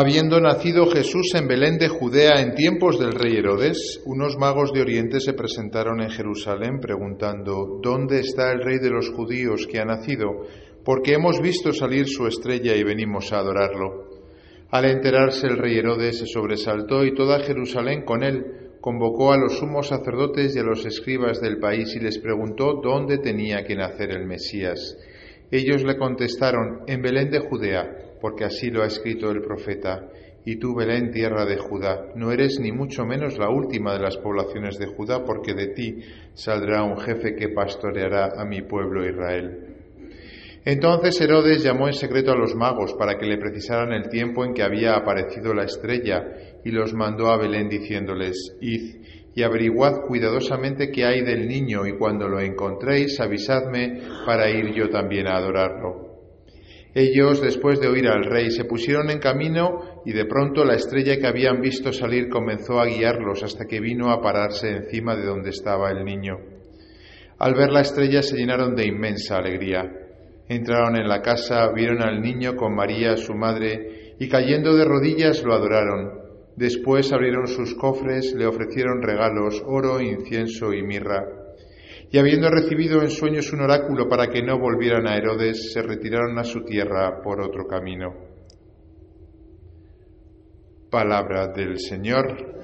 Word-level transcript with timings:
Habiendo 0.00 0.40
nacido 0.40 0.86
Jesús 0.86 1.34
en 1.34 1.48
Belén 1.48 1.76
de 1.76 1.88
Judea 1.88 2.40
en 2.40 2.54
tiempos 2.54 3.00
del 3.00 3.10
rey 3.10 3.34
Herodes, 3.34 4.00
unos 4.04 4.36
magos 4.38 4.72
de 4.72 4.80
Oriente 4.80 5.18
se 5.18 5.32
presentaron 5.32 6.00
en 6.00 6.10
Jerusalén 6.10 6.78
preguntando, 6.78 7.80
¿Dónde 7.82 8.20
está 8.20 8.52
el 8.52 8.60
rey 8.60 8.78
de 8.78 8.90
los 8.90 9.10
judíos 9.10 9.66
que 9.66 9.80
ha 9.80 9.84
nacido? 9.84 10.46
Porque 10.84 11.14
hemos 11.14 11.40
visto 11.40 11.72
salir 11.72 12.06
su 12.06 12.28
estrella 12.28 12.76
y 12.76 12.84
venimos 12.84 13.32
a 13.32 13.38
adorarlo. 13.38 14.04
Al 14.70 14.84
enterarse 14.84 15.48
el 15.48 15.58
rey 15.58 15.76
Herodes 15.78 16.20
se 16.20 16.26
sobresaltó 16.26 17.04
y 17.04 17.12
toda 17.12 17.40
Jerusalén 17.40 18.04
con 18.04 18.22
él 18.22 18.76
convocó 18.80 19.32
a 19.32 19.36
los 19.36 19.58
sumos 19.58 19.88
sacerdotes 19.88 20.54
y 20.54 20.60
a 20.60 20.62
los 20.62 20.86
escribas 20.86 21.40
del 21.40 21.58
país 21.58 21.92
y 21.96 21.98
les 21.98 22.18
preguntó 22.18 22.74
dónde 22.80 23.18
tenía 23.18 23.64
que 23.64 23.74
nacer 23.74 24.12
el 24.12 24.26
Mesías. 24.26 24.96
Ellos 25.50 25.82
le 25.82 25.96
contestaron, 25.96 26.82
en 26.86 27.02
Belén 27.02 27.30
de 27.30 27.40
Judea 27.40 28.07
porque 28.20 28.44
así 28.44 28.70
lo 28.70 28.82
ha 28.82 28.86
escrito 28.86 29.30
el 29.30 29.42
profeta. 29.42 30.08
Y 30.44 30.56
tú, 30.56 30.74
Belén, 30.74 31.10
tierra 31.10 31.44
de 31.44 31.58
Judá, 31.58 32.06
no 32.14 32.32
eres 32.32 32.58
ni 32.60 32.72
mucho 32.72 33.04
menos 33.04 33.38
la 33.38 33.50
última 33.50 33.92
de 33.92 34.00
las 34.00 34.16
poblaciones 34.16 34.78
de 34.78 34.86
Judá, 34.86 35.24
porque 35.24 35.54
de 35.54 35.68
ti 35.68 35.98
saldrá 36.34 36.82
un 36.84 36.96
jefe 36.98 37.34
que 37.34 37.50
pastoreará 37.50 38.32
a 38.36 38.44
mi 38.44 38.62
pueblo 38.62 39.06
Israel. 39.06 39.76
Entonces 40.64 41.20
Herodes 41.20 41.62
llamó 41.62 41.86
en 41.86 41.94
secreto 41.94 42.32
a 42.32 42.36
los 42.36 42.54
magos 42.54 42.94
para 42.94 43.16
que 43.16 43.26
le 43.26 43.38
precisaran 43.38 43.92
el 43.92 44.08
tiempo 44.08 44.44
en 44.44 44.54
que 44.54 44.62
había 44.62 44.94
aparecido 44.94 45.54
la 45.54 45.64
estrella 45.64 46.24
y 46.64 46.70
los 46.70 46.94
mandó 46.94 47.28
a 47.28 47.38
Belén 47.38 47.68
diciéndoles, 47.68 48.56
Id 48.60 48.96
y 49.34 49.42
averiguad 49.42 50.00
cuidadosamente 50.06 50.90
qué 50.90 51.04
hay 51.04 51.22
del 51.22 51.46
niño 51.46 51.86
y 51.86 51.96
cuando 51.96 52.28
lo 52.28 52.40
encontréis 52.40 53.20
avisadme 53.20 54.00
para 54.26 54.50
ir 54.50 54.74
yo 54.74 54.90
también 54.90 55.28
a 55.28 55.36
adorarlo. 55.36 56.07
Ellos, 57.00 57.40
después 57.40 57.78
de 57.78 57.86
oír 57.86 58.08
al 58.08 58.24
rey, 58.24 58.50
se 58.50 58.64
pusieron 58.64 59.08
en 59.08 59.20
camino 59.20 60.02
y 60.04 60.12
de 60.12 60.24
pronto 60.24 60.64
la 60.64 60.74
estrella 60.74 61.16
que 61.16 61.28
habían 61.28 61.60
visto 61.60 61.92
salir 61.92 62.28
comenzó 62.28 62.80
a 62.80 62.86
guiarlos 62.86 63.44
hasta 63.44 63.66
que 63.66 63.78
vino 63.78 64.10
a 64.10 64.20
pararse 64.20 64.68
encima 64.68 65.14
de 65.14 65.24
donde 65.24 65.50
estaba 65.50 65.92
el 65.92 66.04
niño. 66.04 66.38
Al 67.38 67.54
ver 67.54 67.70
la 67.70 67.82
estrella 67.82 68.20
se 68.20 68.36
llenaron 68.36 68.74
de 68.74 68.86
inmensa 68.86 69.36
alegría. 69.36 69.84
Entraron 70.48 70.96
en 70.96 71.06
la 71.06 71.22
casa, 71.22 71.70
vieron 71.72 72.02
al 72.02 72.20
niño 72.20 72.56
con 72.56 72.74
María, 72.74 73.16
su 73.16 73.32
madre, 73.32 74.16
y 74.18 74.28
cayendo 74.28 74.74
de 74.74 74.84
rodillas 74.84 75.44
lo 75.44 75.54
adoraron. 75.54 76.18
Después 76.56 77.12
abrieron 77.12 77.46
sus 77.46 77.76
cofres, 77.76 78.34
le 78.34 78.44
ofrecieron 78.44 79.02
regalos, 79.02 79.62
oro, 79.64 80.00
incienso 80.00 80.72
y 80.72 80.82
mirra. 80.82 81.37
Y 82.10 82.18
habiendo 82.18 82.48
recibido 82.48 83.02
en 83.02 83.10
sueños 83.10 83.52
un 83.52 83.60
oráculo 83.60 84.08
para 84.08 84.28
que 84.28 84.42
no 84.42 84.58
volvieran 84.58 85.06
a 85.06 85.16
Herodes, 85.16 85.72
se 85.72 85.82
retiraron 85.82 86.38
a 86.38 86.44
su 86.44 86.64
tierra 86.64 87.20
por 87.22 87.40
otro 87.42 87.66
camino. 87.66 88.14
Palabra 90.90 91.48
del 91.48 91.78
Señor. 91.78 92.56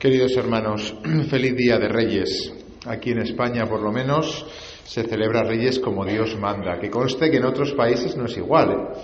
Queridos 0.00 0.36
hermanos, 0.36 0.94
feliz 1.30 1.56
día 1.56 1.78
de 1.78 1.88
Reyes. 1.88 2.52
Aquí 2.84 3.12
en 3.12 3.20
España, 3.20 3.66
por 3.66 3.80
lo 3.80 3.92
menos, 3.92 4.44
se 4.84 5.04
celebra 5.04 5.44
Reyes 5.44 5.78
como 5.78 6.04
Dios 6.04 6.36
manda. 6.36 6.80
Que 6.80 6.90
conste 6.90 7.30
que 7.30 7.36
en 7.36 7.44
otros 7.44 7.72
países 7.74 8.16
no 8.16 8.26
es 8.26 8.36
igual. 8.36 8.70
¿eh? 8.70 9.00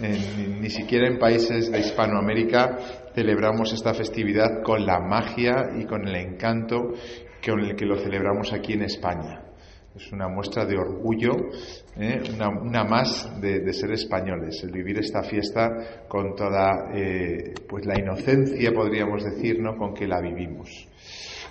Ni 0.00 0.70
siquiera 0.70 1.08
en 1.08 1.18
países 1.18 1.70
de 1.70 1.80
Hispanoamérica 1.80 2.78
celebramos 3.14 3.72
esta 3.72 3.94
festividad 3.94 4.62
con 4.62 4.86
la 4.86 5.00
magia 5.00 5.70
y 5.76 5.84
con 5.84 6.06
el 6.06 6.14
encanto 6.14 6.92
con 7.44 7.60
el 7.60 7.76
que 7.76 7.86
lo 7.86 7.96
celebramos 7.96 8.52
aquí 8.52 8.74
en 8.74 8.82
España. 8.82 9.42
Es 9.96 10.12
una 10.12 10.28
muestra 10.28 10.64
de 10.64 10.76
orgullo, 10.76 11.32
¿eh? 11.98 12.20
una, 12.34 12.84
más 12.84 13.40
de, 13.40 13.72
ser 13.72 13.90
españoles, 13.92 14.62
el 14.62 14.70
vivir 14.70 14.98
esta 14.98 15.24
fiesta 15.24 16.04
con 16.06 16.36
toda 16.36 16.90
eh, 16.94 17.54
pues 17.68 17.84
la 17.84 17.98
inocencia, 17.98 18.72
podríamos 18.72 19.24
decir, 19.24 19.58
¿no? 19.60 19.76
con 19.76 19.94
que 19.94 20.06
la 20.06 20.20
vivimos. 20.20 20.86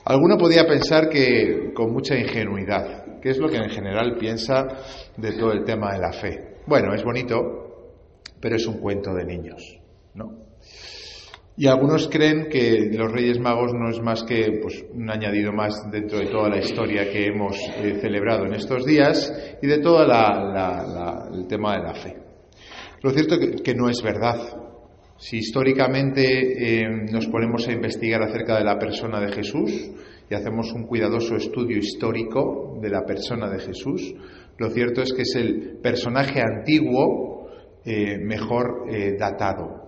Alguno 0.05 0.37
podría 0.37 0.65
pensar 0.65 1.09
que 1.09 1.73
con 1.73 1.91
mucha 1.91 2.17
ingenuidad, 2.17 3.19
que 3.19 3.31
es 3.31 3.37
lo 3.37 3.49
que 3.49 3.57
en 3.57 3.69
general 3.69 4.15
piensa 4.17 4.65
de 5.17 5.33
todo 5.33 5.51
el 5.51 5.65
tema 5.65 5.91
de 5.91 5.99
la 5.99 6.13
fe. 6.13 6.55
Bueno, 6.65 6.93
es 6.93 7.03
bonito, 7.03 7.66
pero 8.39 8.55
es 8.55 8.67
un 8.67 8.79
cuento 8.79 9.13
de 9.13 9.25
niños, 9.25 9.79
¿no? 10.13 10.47
Y 11.59 11.65
algunos 11.65 12.07
creen 12.07 12.49
que 12.51 12.91
los 12.93 13.11
Reyes 13.11 13.39
Magos 13.39 13.73
no 13.73 13.89
es 13.89 13.99
más 13.99 14.23
que 14.23 14.59
pues, 14.61 14.85
un 14.93 15.09
añadido 15.09 15.51
más 15.51 15.89
dentro 15.91 16.19
de 16.19 16.27
toda 16.27 16.49
la 16.49 16.59
historia 16.59 17.09
que 17.09 17.25
hemos 17.25 17.57
eh, 17.79 17.97
celebrado 17.99 18.45
en 18.45 18.53
estos 18.53 18.85
días 18.85 19.33
y 19.59 19.65
de 19.65 19.79
todo 19.79 20.03
el 20.03 21.47
tema 21.47 21.77
de 21.77 21.83
la 21.83 21.95
fe. 21.95 22.15
Lo 23.01 23.09
cierto 23.09 23.35
es 23.35 23.61
que, 23.63 23.73
no 23.73 23.89
es 23.89 24.03
verdad. 24.03 24.37
Si 25.17 25.37
históricamente 25.37 26.83
eh, 26.83 26.89
nos 27.11 27.25
ponemos 27.25 27.67
a 27.67 27.71
investigar 27.71 28.21
acerca 28.21 28.59
de 28.59 28.63
la 28.63 28.77
persona 28.77 29.19
de 29.19 29.31
Jesús 29.31 29.89
y 30.29 30.35
hacemos 30.35 30.71
un 30.73 30.85
cuidadoso 30.85 31.37
estudio 31.37 31.77
histórico 31.77 32.77
de 32.79 32.89
la 32.89 33.03
persona 33.03 33.49
de 33.49 33.59
Jesús, 33.59 34.13
lo 34.59 34.69
cierto 34.69 35.01
es 35.01 35.11
que 35.11 35.23
es 35.23 35.35
el 35.35 35.79
personaje 35.81 36.39
antiguo 36.39 37.36
eh, 37.87 38.19
mejor 38.19 38.85
datado 39.17 39.87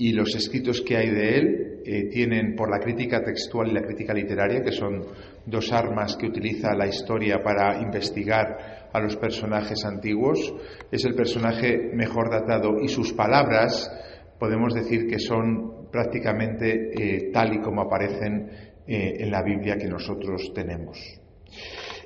y 0.00 0.12
los 0.12 0.34
escritos 0.34 0.80
que 0.80 0.96
hay 0.96 1.10
de 1.10 1.36
él 1.36 1.80
eh, 1.84 2.08
tienen 2.10 2.56
por 2.56 2.70
la 2.70 2.78
crítica 2.78 3.22
textual 3.22 3.68
y 3.68 3.72
la 3.72 3.82
crítica 3.82 4.14
literaria, 4.14 4.62
que 4.62 4.72
son 4.72 5.04
dos 5.44 5.70
armas 5.72 6.16
que 6.16 6.26
utiliza 6.26 6.74
la 6.74 6.86
historia 6.86 7.42
para 7.42 7.82
investigar 7.82 8.88
a 8.90 8.98
los 8.98 9.16
personajes 9.16 9.84
antiguos, 9.84 10.54
es 10.90 11.04
el 11.04 11.14
personaje 11.14 11.90
mejor 11.92 12.30
datado 12.30 12.80
y 12.82 12.88
sus 12.88 13.12
palabras 13.12 13.90
podemos 14.38 14.72
decir 14.72 15.06
que 15.06 15.18
son 15.18 15.90
prácticamente 15.92 16.92
eh, 16.94 17.30
tal 17.30 17.52
y 17.52 17.60
como 17.60 17.82
aparecen 17.82 18.48
eh, 18.86 19.16
en 19.18 19.30
la 19.30 19.42
Biblia 19.42 19.76
que 19.76 19.86
nosotros 19.86 20.50
tenemos. 20.54 20.98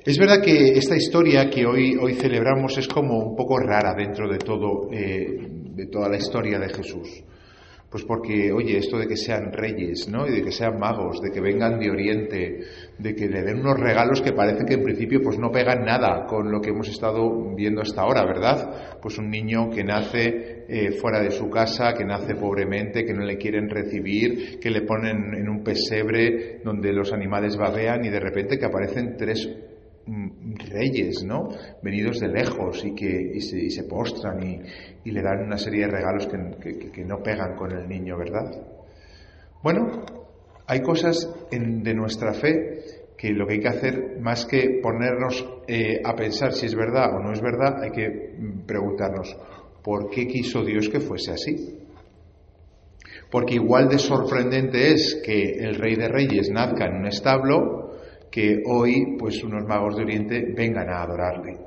Es 0.05 0.19
verdad 0.19 0.39
que 0.39 0.77
esta 0.77 0.95
historia 0.95 1.49
que 1.49 1.65
hoy, 1.65 1.97
hoy 1.99 2.13
celebramos 2.13 2.77
es 2.77 2.87
como 2.87 3.17
un 3.17 3.35
poco 3.35 3.57
rara 3.57 3.95
dentro 3.95 4.29
de, 4.29 4.37
todo, 4.37 4.87
de 4.91 5.87
toda 5.91 6.07
la 6.07 6.17
historia 6.17 6.59
de 6.59 6.69
Jesús. 6.69 7.23
Pues 7.89 8.03
porque, 8.03 8.51
oye, 8.51 8.77
esto 8.77 8.99
de 8.99 9.07
que 9.07 9.17
sean 9.17 9.51
reyes, 9.51 10.07
¿no? 10.07 10.27
Y 10.27 10.31
de 10.31 10.43
que 10.43 10.51
sean 10.51 10.77
magos, 10.77 11.21
de 11.21 11.31
que 11.31 11.41
vengan 11.41 11.79
de 11.79 11.89
Oriente, 11.89 12.59
de 12.99 13.15
que 13.15 13.27
le 13.27 13.41
den 13.41 13.61
unos 13.61 13.79
regalos 13.79 14.21
que 14.21 14.33
parece 14.33 14.63
que 14.63 14.75
en 14.75 14.83
principio 14.83 15.21
pues 15.23 15.39
no 15.39 15.49
pegan 15.49 15.83
nada 15.83 16.27
con 16.27 16.51
lo 16.51 16.61
que 16.61 16.69
hemos 16.69 16.87
estado 16.87 17.55
viendo 17.55 17.81
hasta 17.81 18.01
ahora, 18.01 18.25
¿verdad? 18.25 18.99
Pues 19.01 19.17
un 19.17 19.31
niño 19.31 19.71
que 19.71 19.83
nace 19.83 20.65
eh, 20.67 20.91
fuera 20.91 21.19
de 21.19 21.31
su 21.31 21.49
casa, 21.49 21.95
que 21.95 22.05
nace 22.05 22.35
pobremente, 22.35 23.05
que 23.05 23.13
no 23.13 23.23
le 23.23 23.37
quieren 23.37 23.69
recibir, 23.71 24.59
que 24.59 24.69
le 24.69 24.83
ponen 24.83 25.33
en 25.33 25.49
un 25.49 25.63
pesebre 25.63 26.59
donde 26.63 26.93
los 26.93 27.11
animales 27.11 27.57
babean 27.57 28.05
y 28.05 28.09
de 28.09 28.19
repente 28.19 28.59
que 28.59 28.65
aparecen 28.65 29.15
tres 29.17 29.49
reyes, 30.07 31.23
¿no? 31.23 31.49
Venidos 31.81 32.19
de 32.19 32.27
lejos 32.27 32.83
y 32.85 32.93
que 32.93 33.39
se, 33.41 33.83
postran 33.83 34.41
y, 35.03 35.11
le 35.11 35.21
dan 35.21 35.43
una 35.43 35.57
serie 35.57 35.85
de 35.85 35.91
regalos 35.91 36.27
que, 36.27 37.03
no 37.03 37.21
pegan 37.23 37.55
con 37.55 37.71
el 37.71 37.87
niño, 37.87 38.17
¿verdad? 38.17 38.51
Bueno, 39.63 40.05
hay 40.67 40.81
cosas 40.81 41.29
de 41.49 41.93
nuestra 41.93 42.33
fe 42.33 42.83
que 43.17 43.31
lo 43.31 43.47
que 43.47 43.53
hay 43.53 43.59
que 43.59 43.67
hacer, 43.69 44.19
más 44.19 44.45
que 44.45 44.79
ponernos 44.81 45.45
eh, 45.67 46.01
a 46.03 46.15
pensar 46.15 46.51
si 46.53 46.65
es 46.65 46.75
verdad 46.75 47.15
o 47.15 47.19
no 47.19 47.31
es 47.31 47.41
verdad, 47.41 47.81
hay 47.81 47.91
que 47.91 48.09
mm, 48.09 48.65
preguntarnos, 48.65 49.35
¿por 49.81 50.09
qué 50.09 50.27
quiso 50.27 50.63
Dios 50.63 50.89
que 50.89 50.99
fuese 50.99 51.31
así? 51.31 51.79
Porque 53.31 53.55
igual 53.55 53.87
de 53.89 53.97
sorprendente 53.97 54.91
es 54.91 55.21
que 55.25 55.53
el 55.59 55.75
rey 55.75 55.95
de 55.95 56.09
reyes 56.09 56.49
nazca 56.49 56.85
en 56.85 56.97
un 56.97 57.07
establo 57.07 57.84
que 58.35 58.61
hoy 58.65 59.15
pues 59.17 59.41
unos 59.45 59.63
magos 59.63 59.95
de 59.95 60.03
Oriente 60.03 60.53
vengan 60.53 60.89
a 60.89 61.03
adorarle. 61.03 61.57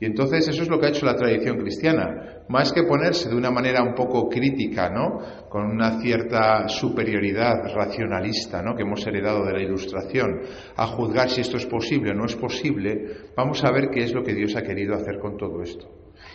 Y 0.00 0.06
entonces 0.06 0.48
eso 0.48 0.62
es 0.62 0.68
lo 0.68 0.80
que 0.80 0.86
ha 0.86 0.88
hecho 0.88 1.06
la 1.06 1.14
tradición 1.14 1.58
cristiana, 1.58 2.42
más 2.48 2.72
que 2.72 2.82
ponerse 2.82 3.28
de 3.28 3.36
una 3.36 3.52
manera 3.52 3.80
un 3.84 3.94
poco 3.94 4.28
crítica, 4.28 4.90
¿no? 4.90 5.20
Con 5.48 5.66
una 5.66 6.00
cierta 6.00 6.66
superioridad 6.66 7.62
racionalista, 7.72 8.60
¿no? 8.60 8.74
Que 8.74 8.82
hemos 8.82 9.06
heredado 9.06 9.44
de 9.44 9.52
la 9.52 9.62
Ilustración, 9.62 10.40
a 10.74 10.86
juzgar 10.88 11.30
si 11.30 11.42
esto 11.42 11.58
es 11.58 11.66
posible 11.66 12.10
o 12.10 12.14
no 12.14 12.24
es 12.24 12.34
posible, 12.34 13.30
vamos 13.36 13.62
a 13.62 13.70
ver 13.70 13.90
qué 13.90 14.02
es 14.02 14.12
lo 14.12 14.24
que 14.24 14.34
Dios 14.34 14.56
ha 14.56 14.62
querido 14.62 14.96
hacer 14.96 15.20
con 15.20 15.36
todo 15.36 15.62
esto. 15.62 15.86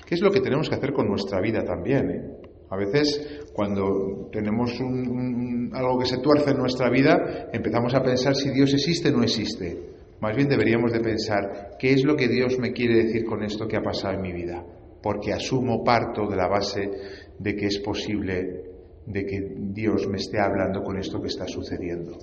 ¿Qué 0.06 0.16
es 0.16 0.21
lo 0.21 0.31
que 0.31 0.39
tenemos 0.39 0.69
que 0.69 0.75
hacer 0.75 0.94
con 0.94 1.10
nuestra 1.10 1.42
vida 1.42 1.66
también? 1.66 2.10
¿eh? 2.12 2.44
A 2.69 2.77
veces, 2.77 3.44
cuando 3.53 4.29
tenemos 4.31 4.71
algo 4.79 6.00
que 6.00 6.06
se 6.06 6.17
tuerce 6.17 6.51
en 6.51 6.57
nuestra 6.57 6.89
vida, 6.89 7.50
empezamos 7.53 7.94
a 7.94 8.01
pensar 8.01 8.35
si 8.35 8.50
Dios 8.50 8.73
existe 8.73 9.09
o 9.09 9.17
no 9.17 9.23
existe. 9.23 9.95
Más 10.19 10.35
bien 10.35 10.47
deberíamos 10.47 10.91
de 10.91 11.00
pensar, 11.00 11.71
¿qué 11.77 11.94
es 11.94 12.03
lo 12.03 12.15
que 12.15 12.27
Dios 12.27 12.57
me 12.57 12.71
quiere 12.71 13.03
decir 13.03 13.25
con 13.25 13.44
esto 13.44 13.67
que 13.67 13.77
ha 13.77 13.81
pasado 13.81 14.15
en 14.15 14.21
mi 14.21 14.33
vida? 14.33 14.65
Porque 15.01 15.33
asumo 15.33 15.83
parto 15.83 16.27
de 16.27 16.35
la 16.35 16.47
base 16.47 16.89
de 17.38 17.56
que 17.56 17.67
es 17.67 17.79
posible 17.79 18.63
de 19.06 19.25
que 19.25 19.39
Dios 19.56 20.07
me 20.07 20.18
esté 20.18 20.39
hablando 20.39 20.81
con 20.81 20.97
esto 20.97 21.21
que 21.21 21.27
está 21.27 21.47
sucediendo. 21.47 22.18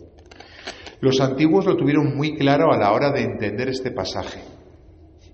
Los 1.01 1.21
antiguos 1.21 1.67
lo 1.67 1.77
tuvieron 1.77 2.17
muy 2.17 2.37
claro 2.37 2.73
a 2.73 2.79
la 2.79 2.93
hora 2.93 3.13
de 3.13 3.23
entender 3.23 3.69
este 3.69 3.91
pasaje. 3.91 4.41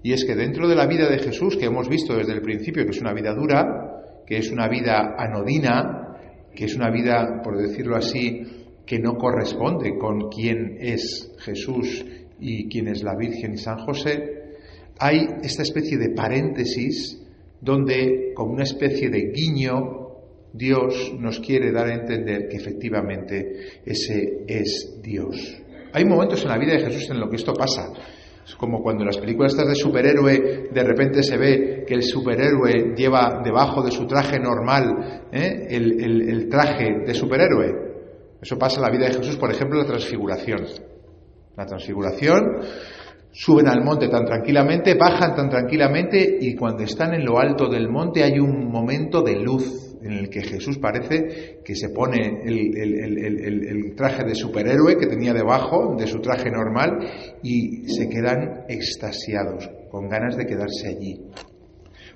Y 0.03 0.13
es 0.13 0.25
que 0.25 0.35
dentro 0.35 0.69
de 0.69 0.77
la 0.77 0.87
vida 0.87 1.09
de 1.09 1.19
Jesús, 1.19 1.57
que 1.57 1.67
hemos 1.67 1.89
visto 1.89 2.17
desde 2.17 2.33
el 2.33 2.43
principio 2.43 2.85
que 2.85 2.91
es 2.91 3.01
una 3.01 3.13
vida 3.13 3.35
dura, 3.35 3.88
que 4.29 4.37
es 4.37 4.51
una 4.51 4.69
vida 4.69 5.15
anodina, 5.17 6.19
que 6.55 6.67
es 6.67 6.77
una 6.77 6.91
vida, 6.91 7.41
por 7.43 7.57
decirlo 7.57 7.97
así, 7.97 8.43
que 8.85 8.99
no 8.99 9.15
corresponde 9.15 9.97
con 9.97 10.29
quién 10.29 10.77
es 10.79 11.33
Jesús 11.39 12.05
y 12.39 12.69
quién 12.69 12.89
es 12.89 13.03
la 13.03 13.17
Virgen 13.17 13.55
y 13.55 13.57
San 13.57 13.79
José, 13.79 14.57
hay 14.99 15.27
esta 15.43 15.63
especie 15.63 15.97
de 15.97 16.11
paréntesis 16.11 17.23
donde, 17.63 18.33
como 18.35 18.53
una 18.53 18.65
especie 18.65 19.09
de 19.09 19.33
guiño, 19.33 20.09
Dios 20.53 21.15
nos 21.19 21.41
quiere 21.41 21.73
dar 21.73 21.87
a 21.87 21.95
entender 21.95 22.49
que 22.49 22.59
efectivamente 22.59 23.81
ese 23.87 24.45
es 24.47 25.01
Dios. 25.03 25.63
Hay 25.95 26.05
momentos 26.05 26.43
en 26.43 26.49
la 26.49 26.59
vida 26.59 26.75
de 26.75 26.85
Jesús 26.85 27.09
en 27.09 27.19
los 27.19 27.31
que 27.31 27.37
esto 27.37 27.55
pasa. 27.55 27.93
Es 28.49 28.57
como 28.57 28.83
cuando 28.83 29.03
en 29.03 29.09
las 29.09 29.19
películas 29.19 29.53
estas 29.53 29.69
de 29.69 29.75
superhéroe 29.75 30.71
de 30.73 30.83
repente 30.83 31.23
se 31.23 31.37
ve 31.37 31.85
que 31.87 31.93
el 31.93 32.03
superhéroe 32.03 32.95
lleva 32.97 33.43
debajo 33.45 33.83
de 33.83 33.91
su 33.91 34.07
traje 34.07 34.39
normal 34.41 35.27
¿eh? 35.31 35.67
el, 35.69 36.01
el 36.31 36.49
traje 36.49 37.05
de 37.07 37.13
superhéroe. 37.13 37.89
Eso 38.41 38.57
pasa 38.57 38.77
en 38.77 38.83
la 38.83 38.91
vida 38.91 39.07
de 39.07 39.19
Jesús, 39.19 39.37
por 39.37 39.51
ejemplo, 39.51 39.79
la 39.79 39.85
transfiguración. 39.85 40.65
La 41.57 41.67
transfiguración 41.67 42.43
suben 43.33 43.69
al 43.69 43.85
monte 43.85 44.09
tan 44.09 44.25
tranquilamente, 44.25 44.95
bajan 44.95 45.35
tan 45.35 45.51
tranquilamente 45.51 46.39
y 46.41 46.55
cuando 46.55 46.85
están 46.85 47.13
en 47.13 47.27
lo 47.27 47.39
alto 47.39 47.69
del 47.69 47.91
monte 47.91 48.25
hay 48.25 48.39
un 48.39 48.71
momento 48.71 49.21
de 49.21 49.41
luz 49.41 49.88
en 50.03 50.13
el 50.13 50.29
que 50.29 50.43
Jesús 50.43 50.79
parece 50.79 51.61
que 51.65 51.75
se 51.75 51.91
pone 51.91 52.43
el, 52.45 53.95
traje 53.97 54.25
de 54.25 54.35
superhéroe 54.35 54.97
que 54.97 55.07
tenía 55.07 55.33
debajo 55.33 55.97
de 55.99 56.07
su 56.07 56.21
traje 56.21 56.51
normal 56.51 56.99
y 57.43 57.89
se 57.89 58.09
quedan 58.09 58.65
extasiados, 58.69 59.71
con 59.91 60.09
ganas 60.09 60.37
de 60.37 60.47
quedarse 60.47 60.89
allí. 60.89 61.21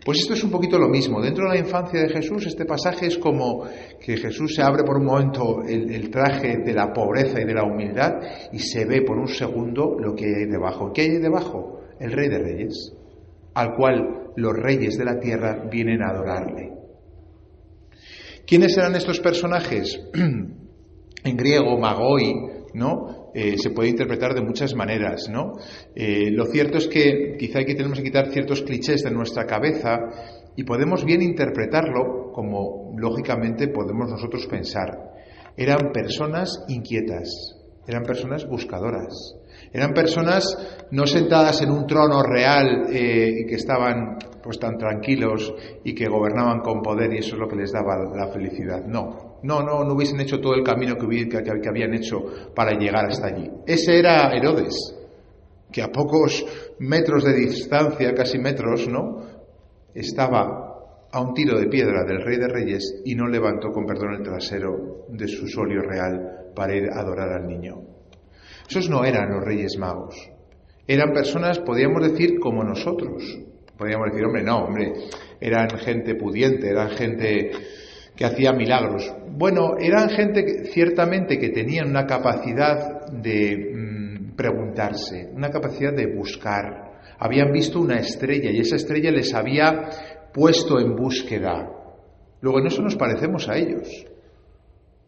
Pues 0.04 0.18
esto 0.18 0.34
es 0.34 0.42
un 0.42 0.50
poquito 0.50 0.78
lo 0.78 0.88
mismo. 0.88 1.20
Dentro 1.20 1.44
de 1.44 1.54
la 1.54 1.60
infancia 1.60 2.00
de 2.00 2.08
Jesús, 2.08 2.46
este 2.46 2.64
pasaje 2.64 3.06
es 3.06 3.18
como 3.18 3.64
que 4.00 4.16
Jesús 4.16 4.54
se 4.56 4.62
abre 4.62 4.82
por 4.82 4.96
un 4.96 5.04
momento 5.04 5.62
el, 5.62 6.10
traje 6.10 6.58
de 6.58 6.72
la 6.72 6.92
pobreza 6.92 7.40
y 7.40 7.44
de 7.44 7.54
la 7.54 7.62
humildad 7.62 8.14
y 8.52 8.58
se 8.58 8.84
ve 8.84 9.02
por 9.02 9.16
un 9.16 9.28
segundo 9.28 9.96
lo 10.00 10.14
que 10.16 10.24
hay 10.24 10.46
debajo. 10.46 10.92
¿Qué 10.92 11.02
hay 11.02 11.18
debajo? 11.18 11.82
El 12.00 12.10
Rey 12.10 12.28
de 12.28 12.38
Reyes, 12.38 12.92
al 13.54 13.76
cual 13.76 14.32
los 14.34 14.52
reyes 14.54 14.98
de 14.98 15.04
la 15.04 15.20
tierra 15.20 15.68
vienen 15.70 16.02
a 16.02 16.10
adorarle. 16.10 16.71
¿Quiénes 18.46 18.76
eran 18.76 18.94
estos 18.94 19.20
personajes? 19.20 20.00
en 21.24 21.36
griego, 21.36 21.78
magoi, 21.78 22.34
¿no? 22.74 23.30
Eh, 23.34 23.56
se 23.56 23.70
puede 23.70 23.90
interpretar 23.90 24.34
de 24.34 24.42
muchas 24.42 24.74
maneras, 24.74 25.28
¿no? 25.30 25.52
Eh, 25.94 26.30
lo 26.30 26.46
cierto 26.46 26.78
es 26.78 26.88
que 26.88 27.36
quizá 27.38 27.60
hay 27.60 27.64
que 27.64 27.74
tenemos 27.74 27.98
que 27.98 28.04
quitar 28.04 28.30
ciertos 28.30 28.62
clichés 28.62 29.02
de 29.02 29.10
nuestra 29.10 29.46
cabeza 29.46 29.98
y 30.56 30.64
podemos 30.64 31.04
bien 31.04 31.22
interpretarlo 31.22 32.30
como 32.32 32.92
lógicamente 32.96 33.68
podemos 33.68 34.10
nosotros 34.10 34.46
pensar. 34.46 35.12
Eran 35.56 35.92
personas 35.92 36.64
inquietas, 36.68 37.56
eran 37.86 38.02
personas 38.04 38.46
buscadoras, 38.46 39.36
eran 39.72 39.94
personas 39.94 40.56
no 40.90 41.06
sentadas 41.06 41.62
en 41.62 41.70
un 41.70 41.86
trono 41.86 42.22
real 42.22 42.86
eh, 42.90 43.40
y 43.40 43.46
que 43.46 43.54
estaban 43.54 44.18
pues 44.42 44.58
tan 44.58 44.76
tranquilos 44.76 45.54
y 45.84 45.94
que 45.94 46.08
gobernaban 46.08 46.60
con 46.60 46.82
poder 46.82 47.12
y 47.14 47.18
eso 47.18 47.36
es 47.36 47.40
lo 47.40 47.48
que 47.48 47.56
les 47.56 47.72
daba 47.72 47.96
la 48.14 48.28
felicidad. 48.28 48.84
No, 48.84 49.38
no, 49.42 49.62
no, 49.62 49.84
no 49.84 49.94
hubiesen 49.94 50.20
hecho 50.20 50.40
todo 50.40 50.54
el 50.54 50.62
camino 50.62 50.96
que, 50.96 51.28
que 51.28 51.68
habían 51.68 51.94
hecho 51.94 52.18
para 52.54 52.72
llegar 52.72 53.06
hasta 53.06 53.28
allí. 53.28 53.50
Ese 53.66 53.98
era 53.98 54.32
Herodes, 54.32 54.94
que 55.70 55.82
a 55.82 55.88
pocos 55.88 56.44
metros 56.80 57.24
de 57.24 57.32
distancia, 57.32 58.12
casi 58.14 58.38
metros, 58.38 58.88
¿no? 58.88 59.22
Estaba 59.94 61.08
a 61.10 61.20
un 61.20 61.34
tiro 61.34 61.58
de 61.58 61.66
piedra 61.66 62.04
del 62.04 62.22
rey 62.22 62.38
de 62.38 62.48
reyes 62.48 63.02
y 63.04 63.14
no 63.14 63.26
levantó 63.28 63.70
con 63.70 63.86
perdón 63.86 64.14
el 64.14 64.22
trasero 64.22 65.06
de 65.08 65.28
su 65.28 65.46
solio 65.46 65.82
real 65.82 66.52
para 66.54 66.74
ir 66.74 66.90
a 66.90 67.00
adorar 67.00 67.30
al 67.30 67.46
niño. 67.46 67.91
Esos 68.72 68.88
no 68.88 69.04
eran 69.04 69.30
los 69.30 69.44
reyes 69.44 69.76
magos. 69.76 70.16
Eran 70.86 71.12
personas, 71.12 71.58
podríamos 71.58 72.10
decir, 72.10 72.40
como 72.40 72.64
nosotros. 72.64 73.22
Podríamos 73.76 74.10
decir, 74.10 74.24
hombre, 74.24 74.42
no, 74.42 74.64
hombre, 74.64 74.94
eran 75.38 75.68
gente 75.78 76.14
pudiente, 76.14 76.70
eran 76.70 76.88
gente 76.92 77.50
que 78.16 78.24
hacía 78.24 78.54
milagros. 78.54 79.14
Bueno, 79.28 79.74
eran 79.78 80.08
gente 80.08 80.64
ciertamente 80.72 81.38
que 81.38 81.50
tenían 81.50 81.90
una 81.90 82.06
capacidad 82.06 83.08
de 83.08 83.74
mm, 83.74 84.36
preguntarse, 84.36 85.28
una 85.34 85.50
capacidad 85.50 85.92
de 85.92 86.06
buscar. 86.06 86.92
Habían 87.18 87.52
visto 87.52 87.78
una 87.78 87.98
estrella 87.98 88.50
y 88.50 88.60
esa 88.60 88.76
estrella 88.76 89.10
les 89.10 89.34
había 89.34 89.90
puesto 90.32 90.80
en 90.80 90.96
búsqueda. 90.96 91.68
Luego 92.40 92.58
en 92.58 92.68
eso 92.68 92.80
nos 92.80 92.96
parecemos 92.96 93.50
a 93.50 93.58
ellos. 93.58 94.06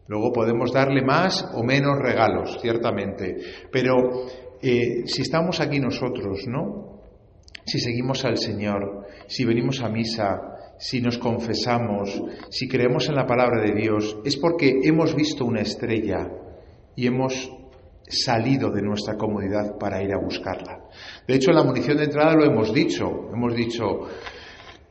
Luego 0.07 0.31
podemos 0.31 0.71
darle 0.71 1.01
más 1.03 1.45
o 1.53 1.63
menos 1.63 1.97
regalos, 1.99 2.59
ciertamente. 2.61 3.37
Pero 3.71 4.27
eh, 4.61 5.03
si 5.05 5.21
estamos 5.21 5.59
aquí 5.59 5.79
nosotros, 5.79 6.47
¿no? 6.47 7.01
Si 7.65 7.79
seguimos 7.79 8.23
al 8.25 8.37
Señor, 8.37 9.07
si 9.27 9.43
venimos 9.43 9.81
a 9.81 9.89
misa, 9.89 10.39
si 10.77 11.01
nos 11.01 11.17
confesamos, 11.17 12.21
si 12.49 12.67
creemos 12.67 13.09
en 13.09 13.15
la 13.15 13.25
palabra 13.25 13.61
de 13.63 13.73
Dios, 13.73 14.17
es 14.23 14.37
porque 14.37 14.81
hemos 14.83 15.15
visto 15.15 15.45
una 15.45 15.61
estrella 15.61 16.29
y 16.95 17.07
hemos 17.07 17.51
salido 18.07 18.69
de 18.69 18.83
nuestra 18.83 19.15
comodidad 19.17 19.77
para 19.79 20.03
ir 20.03 20.13
a 20.13 20.19
buscarla. 20.19 20.83
De 21.27 21.35
hecho, 21.35 21.49
en 21.49 21.57
la 21.57 21.63
munición 21.63 21.97
de 21.97 22.03
entrada 22.03 22.35
lo 22.35 22.45
hemos 22.45 22.71
dicho. 22.71 23.29
Hemos 23.33 23.55
dicho, 23.55 23.83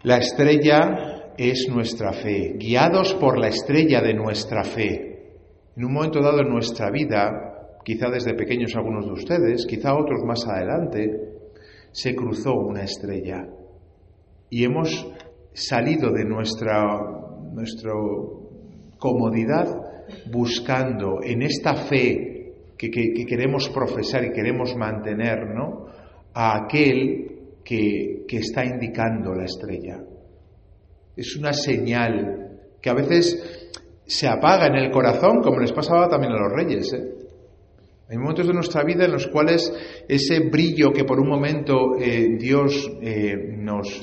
la 0.03 0.17
estrella 0.19 1.14
es 1.37 1.69
nuestra 1.69 2.13
fe, 2.13 2.55
guiados 2.59 3.15
por 3.15 3.39
la 3.39 3.49
estrella 3.49 4.01
de 4.01 4.15
nuestra 4.15 4.65
fe. 4.65 5.15
En 5.77 5.85
un 5.85 5.93
momento 5.93 6.21
dado 6.21 6.41
en 6.41 6.49
nuestra 6.49 6.91
vida, 6.91 7.81
quizá 7.85 8.09
desde 8.11 8.35
pequeños 8.35 8.75
algunos 8.77 9.07
de 9.07 9.13
ustedes, 9.13 9.67
quizá 9.67 9.95
otros 9.95 10.23
más 10.25 10.47
adelante, 10.47 11.35
se 11.91 12.15
cruzó 12.15 12.55
una 12.55 12.83
estrella 12.83 13.47
y 14.51 14.65
hemos 14.65 15.11
salido 15.53 16.11
de 16.13 16.25
nuestra, 16.25 16.83
comodidad 18.99 19.67
buscando 20.31 21.21
en 21.23 21.43
esta 21.43 21.75
fe 21.75 22.53
que, 22.79 22.91
queremos 22.91 23.69
profesar 23.69 24.25
y 24.25 24.33
queremos 24.33 24.75
mantener, 24.77 25.55
¿no? 25.55 25.87
A 26.33 26.65
aquel 26.65 27.59
que, 27.65 28.25
que 28.27 28.39
está 28.39 28.65
indicando 28.65 29.35
la 29.35 29.45
estrella. 29.45 30.01
Es 31.17 31.37
una 31.37 31.53
señal 31.53 32.59
que 32.81 32.91
a 32.91 32.95
veces 32.95 33.71
se 34.07 34.29
apaga 34.29 34.67
en 34.67 34.77
el 34.77 34.91
corazón, 34.91 35.41
como 35.43 35.61
les 35.61 35.73
pasaba 35.73 36.09
también 36.09 36.33
a 36.33 36.41
los 36.41 36.53
reyes. 36.53 36.93
¿eh? 36.93 37.15
Hay 38.11 38.19
momentos 38.19 38.47
de 38.47 38.53
nuestra 38.53 38.83
vida 38.85 39.05
en 39.05 39.13
los 39.13 39.29
cuales 39.29 39.73
ese 40.09 40.41
brillo 40.41 40.93
que 40.93 41.05
por 41.05 41.21
un 41.21 41.29
momento 41.29 41.97
eh, 41.99 42.37
Dios 42.39 42.91
eh, 43.01 43.35
nos, 43.57 44.03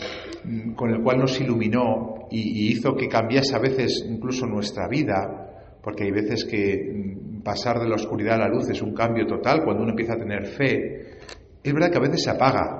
con 0.75 0.89
el 0.89 1.03
cual 1.03 1.19
nos 1.19 1.39
iluminó 1.39 2.27
y, 2.31 2.71
hizo 2.71 2.95
que 2.95 3.07
cambiase 3.07 3.55
a 3.55 3.59
veces 3.59 4.03
incluso 4.09 4.47
nuestra 4.47 4.87
vida, 4.87 5.77
porque 5.83 6.05
hay 6.05 6.11
veces 6.11 6.45
que 6.45 6.93
mm, 6.93 7.41
pasar 7.43 7.79
de 7.79 7.89
la 7.89 7.95
oscuridad 7.95 8.35
a 8.35 8.47
la 8.47 8.49
luz 8.49 8.69
es 8.69 8.81
un 8.81 8.93
cambio 8.93 9.27
total 9.27 9.63
cuando 9.63 9.83
uno 9.83 9.91
empieza 9.91 10.13
a 10.13 10.17
tener 10.17 10.45
fe, 10.45 11.17
es 11.63 11.73
verdad 11.73 11.91
que 11.91 11.97
a 11.97 12.01
veces 12.01 12.23
se 12.23 12.31
apaga. 12.31 12.79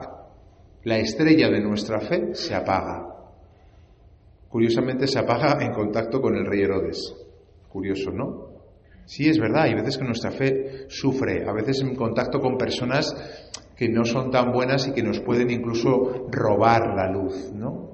La 0.84 0.98
estrella 0.98 1.50
de 1.50 1.62
nuestra 1.62 2.00
fe 2.00 2.34
se 2.34 2.56
apaga 2.56 3.21
curiosamente 4.52 5.08
se 5.08 5.18
apaga 5.18 5.64
en 5.64 5.72
contacto 5.72 6.22
con 6.22 6.36
el 6.36 6.46
rey 6.46 6.62
Herodes. 6.62 7.16
Curioso, 7.70 8.12
¿no? 8.12 8.52
Sí, 9.06 9.28
es 9.28 9.40
verdad, 9.40 9.64
hay 9.64 9.74
veces 9.74 9.98
que 9.98 10.04
nuestra 10.04 10.32
fe 10.32 10.86
sufre, 10.90 11.46
a 11.48 11.54
veces 11.54 11.82
en 11.82 11.96
contacto 11.96 12.40
con 12.40 12.58
personas 12.58 13.16
que 13.76 13.90
no 13.90 14.04
son 14.04 14.30
tan 14.30 14.52
buenas 14.52 14.88
y 14.88 14.92
que 14.92 15.02
nos 15.02 15.22
pueden 15.22 15.50
incluso 15.50 16.28
robar 16.30 16.94
la 16.96 17.10
luz, 17.10 17.52
¿no? 17.54 17.92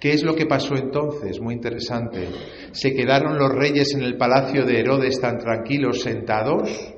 ¿Qué 0.00 0.12
es 0.12 0.24
lo 0.24 0.34
que 0.34 0.46
pasó 0.46 0.74
entonces? 0.74 1.40
Muy 1.40 1.54
interesante. 1.54 2.28
¿Se 2.72 2.94
quedaron 2.94 3.38
los 3.38 3.54
reyes 3.54 3.94
en 3.94 4.02
el 4.02 4.16
palacio 4.16 4.64
de 4.64 4.80
Herodes 4.80 5.20
tan 5.20 5.38
tranquilos 5.38 6.00
sentados, 6.00 6.94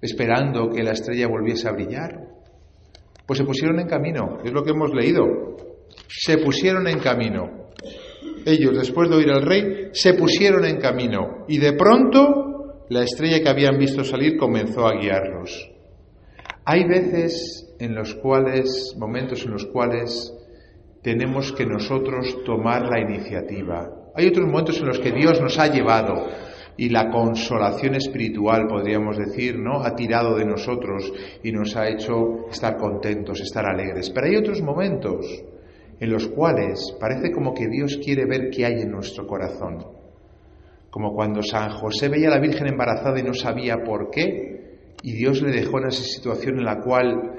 esperando 0.00 0.70
que 0.70 0.82
la 0.82 0.92
estrella 0.92 1.28
volviese 1.28 1.68
a 1.68 1.72
brillar? 1.72 2.28
Pues 3.26 3.38
se 3.38 3.44
pusieron 3.44 3.78
en 3.80 3.86
camino, 3.86 4.38
es 4.44 4.52
lo 4.52 4.62
que 4.62 4.72
hemos 4.72 4.92
leído 4.92 5.24
se 6.16 6.38
pusieron 6.38 6.86
en 6.86 6.98
camino. 7.00 7.70
Ellos, 8.46 8.76
después 8.76 9.08
de 9.08 9.16
oír 9.16 9.30
al 9.30 9.42
rey, 9.42 9.88
se 9.92 10.14
pusieron 10.14 10.64
en 10.64 10.76
camino 10.76 11.44
y 11.48 11.58
de 11.58 11.72
pronto 11.72 12.84
la 12.88 13.02
estrella 13.02 13.42
que 13.42 13.48
habían 13.48 13.78
visto 13.78 14.04
salir 14.04 14.36
comenzó 14.36 14.86
a 14.86 14.96
guiarlos. 14.98 15.70
Hay 16.64 16.84
veces 16.84 17.74
en 17.78 17.94
los 17.94 18.14
cuales, 18.14 18.94
momentos 18.98 19.44
en 19.44 19.52
los 19.52 19.66
cuales 19.66 20.32
tenemos 21.02 21.52
que 21.52 21.66
nosotros 21.66 22.44
tomar 22.44 22.82
la 22.82 23.00
iniciativa. 23.00 23.90
Hay 24.14 24.28
otros 24.28 24.46
momentos 24.46 24.78
en 24.78 24.86
los 24.86 24.98
que 24.98 25.12
Dios 25.12 25.40
nos 25.40 25.58
ha 25.58 25.66
llevado, 25.66 26.26
y 26.76 26.88
la 26.88 27.10
consolación 27.10 27.94
espiritual, 27.94 28.66
podríamos 28.66 29.16
decir, 29.16 29.56
¿no? 29.56 29.82
Ha 29.82 29.94
tirado 29.94 30.36
de 30.36 30.44
nosotros 30.44 31.12
y 31.42 31.52
nos 31.52 31.76
ha 31.76 31.88
hecho 31.88 32.48
estar 32.50 32.76
contentos, 32.76 33.40
estar 33.40 33.64
alegres. 33.64 34.10
Pero 34.10 34.26
hay 34.26 34.36
otros 34.36 34.60
momentos 34.60 35.44
en 36.00 36.10
los 36.10 36.28
cuales 36.28 36.94
parece 37.00 37.30
como 37.32 37.54
que 37.54 37.68
Dios 37.68 37.98
quiere 38.02 38.26
ver 38.26 38.50
qué 38.50 38.66
hay 38.66 38.82
en 38.82 38.90
nuestro 38.90 39.26
corazón. 39.26 39.84
Como 40.90 41.14
cuando 41.14 41.42
San 41.42 41.70
José 41.70 42.08
veía 42.08 42.28
a 42.28 42.32
la 42.36 42.40
Virgen 42.40 42.68
embarazada 42.68 43.18
y 43.18 43.22
no 43.22 43.34
sabía 43.34 43.82
por 43.84 44.10
qué, 44.10 44.94
y 45.02 45.12
Dios 45.12 45.42
le 45.42 45.52
dejó 45.52 45.78
en 45.80 45.88
esa 45.88 46.02
situación 46.02 46.58
en 46.58 46.64
la 46.64 46.80
cual 46.80 47.32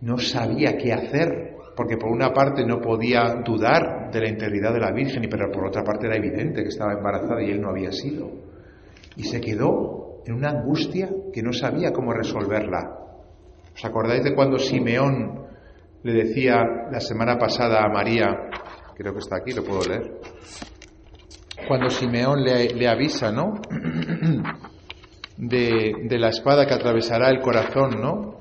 no 0.00 0.18
sabía 0.18 0.76
qué 0.76 0.92
hacer, 0.92 1.56
porque 1.76 1.96
por 1.96 2.10
una 2.10 2.32
parte 2.32 2.64
no 2.66 2.80
podía 2.80 3.42
dudar 3.44 4.10
de 4.12 4.20
la 4.20 4.28
integridad 4.28 4.72
de 4.72 4.80
la 4.80 4.92
Virgen, 4.92 5.26
pero 5.30 5.50
por 5.50 5.66
otra 5.66 5.82
parte 5.82 6.06
era 6.06 6.16
evidente 6.16 6.62
que 6.62 6.68
estaba 6.68 6.92
embarazada 6.92 7.42
y 7.42 7.50
él 7.50 7.60
no 7.60 7.70
había 7.70 7.90
sido. 7.90 8.30
Y 9.16 9.24
se 9.24 9.40
quedó 9.40 10.22
en 10.26 10.34
una 10.34 10.50
angustia 10.50 11.08
que 11.32 11.42
no 11.42 11.52
sabía 11.52 11.92
cómo 11.92 12.12
resolverla. 12.12 12.98
¿Os 13.74 13.84
acordáis 13.84 14.22
de 14.22 14.34
cuando 14.34 14.58
Simeón 14.58 15.43
le 16.04 16.12
decía 16.12 16.62
la 16.92 17.00
semana 17.00 17.36
pasada 17.36 17.82
a 17.82 17.88
María, 17.88 18.28
creo 18.94 19.12
que 19.12 19.18
está 19.18 19.36
aquí, 19.36 19.52
lo 19.52 19.64
puedo 19.64 19.88
leer, 19.88 20.20
cuando 21.66 21.90
Simeón 21.90 22.44
le, 22.44 22.86
avisa, 22.88 23.32
¿no? 23.32 23.54
De, 25.36 25.94
de 26.04 26.18
la 26.18 26.28
espada 26.28 26.64
que 26.64 26.74
atravesará 26.74 27.28
el 27.28 27.40
corazón, 27.40 28.00
¿no? 28.00 28.38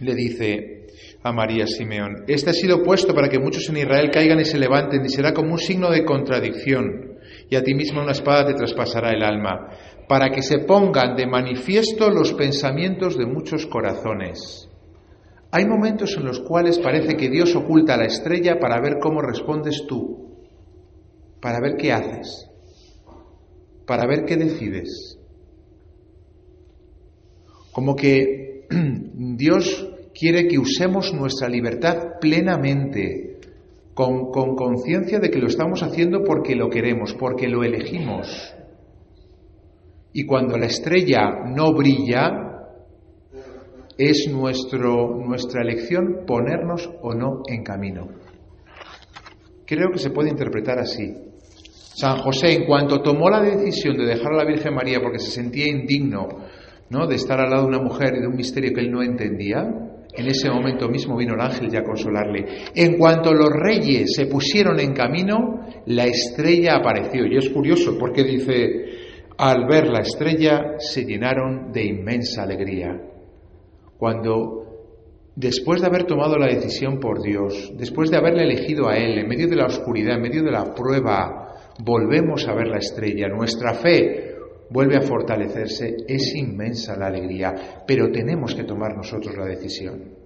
le 0.00 0.14
dice 0.14 0.86
a 1.22 1.32
María 1.32 1.66
Simeón, 1.66 2.24
este 2.28 2.50
ha 2.50 2.52
sido 2.52 2.82
puesto 2.82 3.14
para 3.14 3.28
que 3.28 3.38
muchos 3.38 3.68
en 3.68 3.78
Israel 3.78 4.10
caigan 4.12 4.40
y 4.40 4.44
se 4.44 4.58
levanten 4.58 5.04
y 5.04 5.08
será 5.08 5.34
como 5.34 5.52
un 5.52 5.58
signo 5.58 5.90
de 5.90 6.04
contradicción 6.04 7.07
y 7.50 7.56
a 7.56 7.62
ti 7.62 7.74
mismo 7.74 8.02
una 8.02 8.12
espada 8.12 8.46
te 8.46 8.54
traspasará 8.54 9.10
el 9.10 9.22
alma, 9.22 9.70
para 10.08 10.30
que 10.30 10.42
se 10.42 10.60
pongan 10.60 11.16
de 11.16 11.26
manifiesto 11.26 12.10
los 12.10 12.32
pensamientos 12.32 13.16
de 13.16 13.26
muchos 13.26 13.66
corazones. 13.66 14.68
Hay 15.50 15.64
momentos 15.66 16.16
en 16.16 16.26
los 16.26 16.40
cuales 16.40 16.78
parece 16.78 17.16
que 17.16 17.30
Dios 17.30 17.54
oculta 17.56 17.96
la 17.96 18.04
estrella 18.04 18.58
para 18.58 18.80
ver 18.80 18.98
cómo 19.00 19.22
respondes 19.22 19.84
tú, 19.86 20.36
para 21.40 21.60
ver 21.60 21.76
qué 21.78 21.92
haces, 21.92 22.50
para 23.86 24.06
ver 24.06 24.24
qué 24.26 24.36
decides. 24.36 25.18
Como 27.72 27.96
que 27.96 28.66
Dios 29.14 29.88
quiere 30.18 30.48
que 30.48 30.58
usemos 30.58 31.14
nuestra 31.14 31.48
libertad 31.48 32.18
plenamente, 32.20 33.37
con 34.06 34.54
conciencia 34.54 35.18
de 35.18 35.28
que 35.28 35.40
lo 35.40 35.48
estamos 35.48 35.82
haciendo 35.82 36.22
porque 36.22 36.54
lo 36.54 36.70
queremos, 36.70 37.14
porque 37.14 37.48
lo 37.48 37.64
elegimos. 37.64 38.54
Y 40.12 40.24
cuando 40.24 40.56
la 40.56 40.66
estrella 40.66 41.44
no 41.46 41.72
brilla, 41.72 42.30
es 43.98 44.28
nuestro, 44.30 45.16
nuestra 45.16 45.62
elección 45.62 46.24
ponernos 46.24 46.88
o 47.02 47.14
no 47.14 47.42
en 47.48 47.64
camino. 47.64 48.06
Creo 49.66 49.90
que 49.92 49.98
se 49.98 50.10
puede 50.10 50.30
interpretar 50.30 50.78
así. 50.78 51.12
San 51.96 52.18
José, 52.18 52.54
en 52.54 52.66
cuanto 52.66 53.02
tomó 53.02 53.28
la 53.28 53.42
decisión 53.42 53.96
de 53.96 54.06
dejar 54.06 54.32
a 54.32 54.36
la 54.36 54.44
Virgen 54.44 54.74
María 54.74 55.00
porque 55.02 55.18
se 55.18 55.32
sentía 55.32 55.66
indigno 55.66 56.28
¿no? 56.90 57.08
de 57.08 57.16
estar 57.16 57.40
al 57.40 57.50
lado 57.50 57.62
de 57.62 57.68
una 57.68 57.82
mujer 57.82 58.14
y 58.16 58.20
de 58.20 58.28
un 58.28 58.36
misterio 58.36 58.72
que 58.72 58.80
él 58.80 58.92
no 58.92 59.02
entendía, 59.02 59.87
en 60.14 60.26
ese 60.26 60.50
momento 60.50 60.88
mismo 60.88 61.16
vino 61.16 61.34
el 61.34 61.40
ángel 61.40 61.70
ya 61.70 61.80
a 61.80 61.84
consolarle. 61.84 62.44
En 62.74 62.96
cuanto 62.98 63.32
los 63.32 63.50
reyes 63.50 64.14
se 64.14 64.26
pusieron 64.26 64.80
en 64.80 64.92
camino, 64.92 65.60
la 65.86 66.06
estrella 66.06 66.76
apareció. 66.76 67.26
Y 67.26 67.36
es 67.36 67.48
curioso 67.50 67.96
porque 67.98 68.24
dice, 68.24 68.56
al 69.36 69.66
ver 69.66 69.88
la 69.88 70.00
estrella 70.00 70.74
se 70.78 71.04
llenaron 71.04 71.70
de 71.72 71.84
inmensa 71.84 72.42
alegría. 72.42 73.00
Cuando 73.96 74.58
después 75.36 75.80
de 75.80 75.86
haber 75.86 76.04
tomado 76.04 76.36
la 76.36 76.46
decisión 76.46 76.98
por 76.98 77.22
Dios, 77.22 77.72
después 77.76 78.10
de 78.10 78.16
haberle 78.16 78.42
elegido 78.42 78.88
a 78.88 78.96
Él, 78.96 79.18
en 79.18 79.28
medio 79.28 79.46
de 79.46 79.56
la 79.56 79.66
oscuridad, 79.66 80.16
en 80.16 80.22
medio 80.22 80.42
de 80.42 80.50
la 80.50 80.74
prueba, 80.74 81.54
volvemos 81.84 82.48
a 82.48 82.54
ver 82.54 82.66
la 82.66 82.78
estrella, 82.78 83.28
nuestra 83.28 83.74
fe 83.74 84.27
vuelve 84.70 84.96
a 84.96 85.02
fortalecerse, 85.02 85.96
es 86.06 86.34
inmensa 86.34 86.96
la 86.96 87.06
alegría, 87.06 87.84
pero 87.86 88.10
tenemos 88.10 88.54
que 88.54 88.64
tomar 88.64 88.96
nosotros 88.96 89.36
la 89.36 89.46
decisión. 89.46 90.18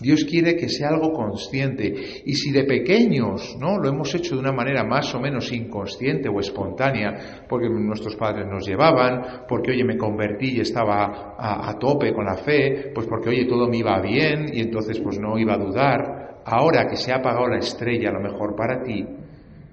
Dios 0.00 0.24
quiere 0.24 0.56
que 0.56 0.68
sea 0.68 0.88
algo 0.88 1.12
consciente 1.12 2.22
y 2.24 2.34
si 2.34 2.50
de 2.50 2.64
pequeños 2.64 3.56
no 3.60 3.78
lo 3.78 3.88
hemos 3.88 4.14
hecho 4.14 4.34
de 4.34 4.40
una 4.40 4.52
manera 4.52 4.82
más 4.82 5.14
o 5.14 5.20
menos 5.20 5.52
inconsciente 5.52 6.28
o 6.28 6.40
espontánea, 6.40 7.44
porque 7.46 7.68
nuestros 7.68 8.16
padres 8.16 8.46
nos 8.46 8.66
llevaban, 8.66 9.44
porque 9.46 9.72
oye 9.72 9.84
me 9.84 9.98
convertí 9.98 10.56
y 10.56 10.60
estaba 10.60 11.36
a, 11.38 11.78
tope 11.78 12.14
con 12.14 12.24
la 12.24 12.36
fe, 12.36 12.92
pues 12.94 13.06
porque 13.06 13.28
oye 13.28 13.44
todo 13.44 13.68
me 13.68 13.78
iba 13.78 14.00
bien 14.00 14.46
y 14.52 14.60
entonces 14.60 14.98
pues 15.00 15.18
no 15.18 15.38
iba 15.38 15.54
a 15.54 15.58
dudar. 15.58 16.40
Ahora 16.46 16.86
que 16.88 16.96
se 16.96 17.12
ha 17.12 17.16
apagado 17.16 17.48
la 17.48 17.58
estrella, 17.58 18.10
lo 18.10 18.20
mejor 18.20 18.56
para 18.56 18.82
ti, 18.82 19.06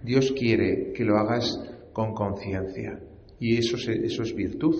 Dios 0.03 0.33
quiere 0.37 0.91
que 0.93 1.05
lo 1.05 1.17
hagas 1.17 1.57
con 1.93 2.13
conciencia. 2.13 2.99
Y 3.39 3.57
eso, 3.57 3.77
eso 3.77 4.23
es 4.23 4.35
virtud. 4.35 4.75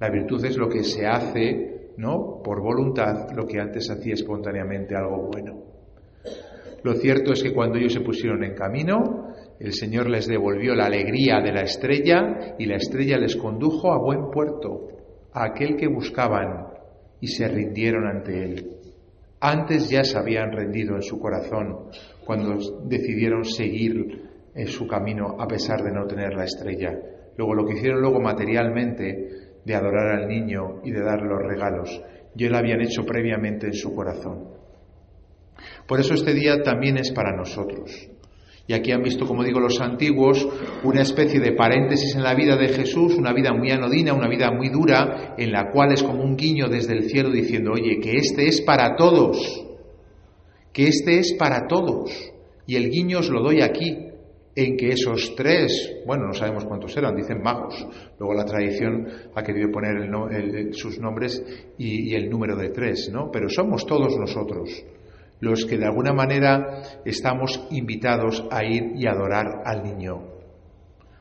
La 0.00 0.10
virtud 0.10 0.44
es 0.44 0.56
lo 0.56 0.68
que 0.68 0.84
se 0.84 1.06
hace, 1.06 1.92
¿no? 1.96 2.40
Por 2.42 2.60
voluntad, 2.60 3.30
lo 3.34 3.46
que 3.46 3.58
antes 3.58 3.90
hacía 3.90 4.14
espontáneamente 4.14 4.94
algo 4.94 5.28
bueno. 5.32 5.62
Lo 6.82 6.94
cierto 6.94 7.32
es 7.32 7.42
que 7.42 7.52
cuando 7.52 7.78
ellos 7.78 7.92
se 7.92 8.00
pusieron 8.00 8.44
en 8.44 8.54
camino, 8.54 9.34
el 9.58 9.72
Señor 9.72 10.08
les 10.08 10.28
devolvió 10.28 10.74
la 10.74 10.86
alegría 10.86 11.40
de 11.40 11.52
la 11.52 11.62
estrella 11.62 12.54
y 12.58 12.66
la 12.66 12.76
estrella 12.76 13.18
les 13.18 13.34
condujo 13.34 13.92
a 13.92 13.98
buen 13.98 14.30
puerto, 14.30 14.88
a 15.32 15.46
aquel 15.46 15.76
que 15.76 15.88
buscaban 15.88 16.68
y 17.20 17.26
se 17.26 17.48
rindieron 17.48 18.06
ante 18.06 18.44
Él. 18.44 18.70
Antes 19.40 19.88
ya 19.88 20.04
se 20.04 20.18
habían 20.18 20.52
rendido 20.52 20.94
en 20.94 21.02
su 21.02 21.18
corazón 21.18 21.90
cuando 22.24 22.58
decidieron 22.84 23.44
seguir 23.44 24.28
en 24.54 24.66
su 24.66 24.86
camino 24.86 25.36
a 25.38 25.46
pesar 25.46 25.82
de 25.82 25.92
no 25.92 26.06
tener 26.06 26.34
la 26.34 26.44
estrella. 26.44 26.96
Luego 27.38 27.54
lo 27.54 27.64
que 27.64 27.74
hicieron 27.74 28.00
luego 28.00 28.20
materialmente 28.20 29.28
de 29.64 29.74
adorar 29.74 30.18
al 30.18 30.28
niño 30.28 30.80
y 30.84 30.90
de 30.90 31.02
dar 31.02 31.22
los 31.22 31.40
regalos, 31.40 32.02
ya 32.34 32.50
lo 32.50 32.58
habían 32.58 32.80
hecho 32.80 33.06
previamente 33.06 33.68
en 33.68 33.74
su 33.74 33.94
corazón. 33.94 34.48
Por 35.86 36.00
eso 36.00 36.14
este 36.14 36.34
día 36.34 36.62
también 36.64 36.98
es 36.98 37.12
para 37.12 37.36
nosotros. 37.36 38.08
Y 38.66 38.74
aquí 38.74 38.90
han 38.90 39.04
visto, 39.04 39.24
como 39.24 39.44
digo 39.44 39.60
los 39.60 39.80
antiguos, 39.80 40.46
una 40.82 41.02
especie 41.02 41.38
de 41.38 41.52
paréntesis 41.52 42.16
en 42.16 42.24
la 42.24 42.34
vida 42.34 42.56
de 42.56 42.68
Jesús, 42.68 43.14
una 43.14 43.32
vida 43.32 43.52
muy 43.52 43.70
anodina, 43.70 44.14
una 44.14 44.28
vida 44.28 44.50
muy 44.50 44.68
dura, 44.68 45.36
en 45.38 45.52
la 45.52 45.70
cual 45.70 45.92
es 45.92 46.02
como 46.02 46.24
un 46.24 46.36
guiño 46.36 46.68
desde 46.68 46.94
el 46.94 47.08
cielo 47.08 47.30
diciendo, 47.30 47.70
oye, 47.72 48.00
que 48.00 48.16
este 48.16 48.48
es 48.48 48.60
para 48.62 48.96
todos, 48.96 49.64
que 50.72 50.88
este 50.88 51.20
es 51.20 51.34
para 51.34 51.68
todos. 51.68 52.10
Y 52.66 52.74
el 52.74 52.90
guiño 52.90 53.20
os 53.20 53.30
lo 53.30 53.42
doy 53.42 53.62
aquí, 53.62 54.07
en 54.58 54.76
que 54.76 54.88
esos 54.88 55.36
tres, 55.36 56.02
bueno, 56.04 56.26
no 56.26 56.34
sabemos 56.34 56.64
cuántos 56.64 56.96
eran, 56.96 57.14
dicen 57.14 57.40
magos, 57.40 57.86
luego 58.18 58.34
la 58.34 58.44
tradición 58.44 59.06
ha 59.34 59.42
querido 59.42 59.70
poner 59.70 60.74
sus 60.74 60.98
nombres 60.98 61.40
y, 61.78 62.10
y, 62.10 62.14
el 62.16 62.28
número 62.28 62.56
de 62.56 62.70
tres, 62.70 63.08
¿no? 63.12 63.30
Pero 63.30 63.48
somos 63.48 63.86
todos 63.86 64.18
nosotros 64.18 64.84
los 65.40 65.64
que 65.64 65.78
de 65.78 65.86
alguna 65.86 66.12
manera 66.12 66.82
estamos 67.04 67.68
invitados 67.70 68.44
a 68.50 68.64
ir 68.64 68.94
y 68.96 69.06
adorar 69.06 69.62
al 69.64 69.84
niño. 69.84 70.24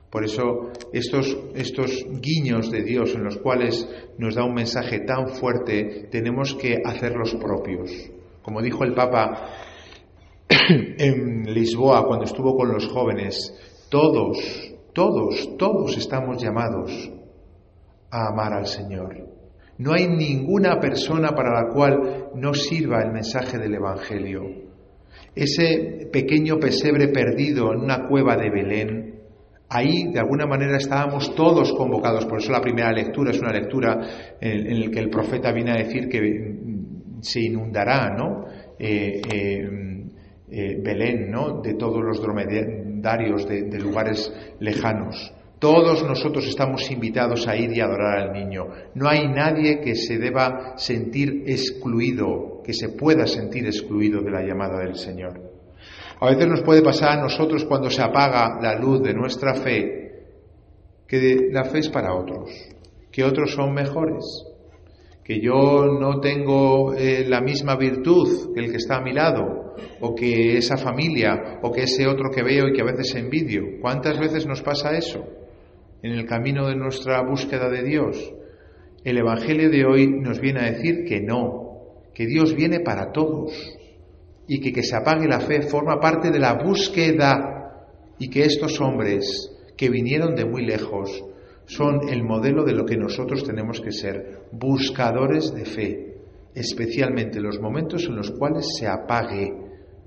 Por 0.09 0.23
eso 0.23 0.71
estos, 0.93 1.37
estos 1.53 2.05
guiños 2.21 2.71
de 2.71 2.81
Dios 2.81 3.13
en 3.13 3.23
los 3.23 3.37
cuales 3.37 3.87
nos 4.17 4.33
da 4.33 4.43
un 4.43 4.55
mensaje 4.55 5.01
tan 5.01 5.27
fuerte, 5.27 6.07
tenemos 6.09 6.55
que 6.55 6.77
hacerlos 6.83 7.35
propios. 7.35 7.91
Como 8.41 8.61
dijo 8.61 8.83
el 8.83 8.95
Papa, 8.95 9.51
en 10.97 11.53
Lisboa 11.53 12.05
cuando 12.05 12.25
estuvo 12.25 12.55
con 12.55 12.71
los 12.71 12.87
jóvenes, 12.87 13.53
todos, 13.89 14.37
todos, 14.93 15.57
todos 15.57 15.97
estamos 15.97 16.41
llamados 16.41 17.11
a 18.09 18.27
amar 18.29 18.53
al 18.53 18.65
Señor. 18.65 19.27
No 19.77 19.93
hay 19.93 20.07
ninguna 20.07 20.79
persona 20.79 21.31
para 21.31 21.61
la 21.61 21.73
cual 21.73 22.29
no 22.35 22.53
sirva 22.53 23.01
el 23.03 23.11
mensaje 23.11 23.57
del 23.57 23.75
Evangelio. 23.75 24.43
Ese 25.35 26.09
pequeño 26.11 26.57
pesebre 26.57 27.09
perdido 27.09 27.71
en 27.71 27.81
una 27.81 28.07
cueva 28.07 28.35
de 28.35 28.49
Belén, 28.49 29.19
ahí 29.69 30.11
de 30.11 30.19
alguna 30.19 30.47
manera 30.47 30.77
estábamos 30.77 31.35
todos 31.35 31.73
convocados. 31.73 32.25
Por 32.25 32.39
eso 32.39 32.51
la 32.51 32.61
primera 32.61 32.91
lectura 32.91 33.31
es 33.31 33.39
una 33.39 33.51
lectura 33.51 34.35
en, 34.41 34.79
la 34.79 34.89
que 34.89 34.99
el 34.99 35.09
profeta 35.09 35.51
viene 35.51 35.71
a 35.71 35.83
decir 35.83 36.09
que 36.09 36.55
se 37.21 37.41
inundará, 37.41 38.15
¿no? 38.15 38.45
Eh, 38.79 39.21
eh, 39.31 39.96
eh, 40.49 40.79
Belén, 40.81 41.29
¿no? 41.29 41.61
de 41.61 41.73
todos 41.73 42.03
los 42.03 42.21
dromedarios 42.21 43.47
de, 43.47 43.79
lugares 43.79 44.31
lejanos. 44.59 45.33
Todos 45.59 46.03
nosotros 46.03 46.47
estamos 46.47 46.89
invitados 46.91 47.47
a 47.47 47.55
ir 47.57 47.71
y 47.71 47.81
adorar 47.81 48.19
al 48.19 48.33
niño. 48.33 48.67
No 48.93 49.09
hay 49.09 49.27
nadie 49.27 49.81
que 49.81 49.95
se 49.95 50.17
deba 50.17 50.73
sentir 50.77 51.43
excluido, 51.47 52.61
que 52.63 52.73
se 52.73 52.89
pueda 52.89 53.25
sentir 53.25 53.65
excluido 53.65 54.21
de 54.21 54.31
la 54.31 54.43
llamada 54.43 54.79
del 54.79 54.95
Señor. 54.95 55.41
A 56.19 56.29
veces 56.29 56.47
nos 56.47 56.61
puede 56.61 56.81
pasar 56.81 57.17
a 57.17 57.21
nosotros 57.21 57.65
cuando 57.65 57.89
se 57.89 58.01
apaga 58.01 58.59
la 58.61 58.75
luz 58.79 59.01
de 59.01 59.13
nuestra 59.13 59.53
fe, 59.55 60.25
que 61.07 61.49
la 61.51 61.63
fe 61.65 61.79
es 61.79 61.89
para 61.89 62.13
otros, 62.13 62.51
que 63.11 63.23
otros 63.23 63.51
son 63.51 63.73
mejores, 63.73 64.23
que 65.23 65.41
yo 65.41 65.85
no 65.99 66.19
tengo 66.19 66.93
eh, 66.93 67.25
la 67.27 67.41
misma 67.41 67.75
virtud 67.75 68.53
que 68.53 68.61
el 68.61 68.71
que 68.71 68.77
está 68.77 68.97
a 68.97 69.01
mi 69.01 69.13
lado, 69.13 69.56
o 70.01 70.15
que 70.15 70.57
esa 70.57 70.77
familia, 70.77 71.59
o 71.61 71.71
que 71.71 71.83
ese 71.83 72.07
otro 72.07 72.29
que 72.29 72.43
veo 72.43 72.67
y 72.67 72.73
que 72.73 72.81
a 72.81 72.85
veces 72.85 73.15
envidio. 73.15 73.79
¿Cuántas 73.81 74.19
veces 74.19 74.45
nos 74.45 74.61
pasa 74.61 74.97
eso 74.97 75.25
en 76.01 76.11
el 76.11 76.25
camino 76.25 76.67
de 76.67 76.75
nuestra 76.75 77.21
búsqueda 77.21 77.69
de 77.69 77.83
Dios? 77.83 78.33
El 79.03 79.17
Evangelio 79.17 79.69
de 79.69 79.85
hoy 79.85 80.07
nos 80.07 80.39
viene 80.39 80.61
a 80.61 80.71
decir 80.71 81.05
que 81.05 81.21
no, 81.21 82.03
que 82.13 82.25
Dios 82.25 82.55
viene 82.55 82.79
para 82.79 83.11
todos 83.11 83.53
y 84.47 84.59
que 84.59 84.71
que 84.71 84.83
se 84.83 84.95
apague 84.95 85.27
la 85.27 85.39
fe 85.39 85.61
forma 85.61 85.99
parte 85.99 86.31
de 86.31 86.39
la 86.39 86.53
búsqueda 86.53 87.57
y 88.17 88.29
que 88.29 88.43
estos 88.43 88.79
hombres 88.81 89.51
que 89.75 89.89
vinieron 89.89 90.35
de 90.35 90.45
muy 90.45 90.65
lejos 90.65 91.23
son 91.65 92.09
el 92.09 92.23
modelo 92.23 92.63
de 92.63 92.73
lo 92.73 92.85
que 92.85 92.97
nosotros 92.97 93.43
tenemos 93.43 93.81
que 93.81 93.91
ser, 93.91 94.39
buscadores 94.51 95.53
de 95.53 95.65
fe, 95.65 96.17
especialmente 96.55 97.37
en 97.37 97.43
los 97.43 97.59
momentos 97.59 98.05
en 98.05 98.15
los 98.15 98.31
cuales 98.31 98.65
se 98.79 98.87
apague 98.87 99.53